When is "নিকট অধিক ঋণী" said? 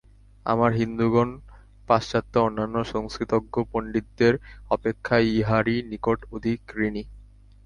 5.91-7.03